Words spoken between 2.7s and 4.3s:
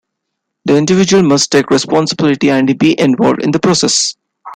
be involved in the process.